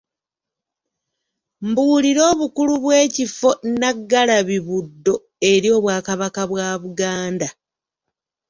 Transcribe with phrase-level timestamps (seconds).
[1.67, 5.15] Mbuulira obukulu bw'ekifo Nnaggalabi-Buddo
[5.51, 7.47] eri Obwakabaka bwa Buganda.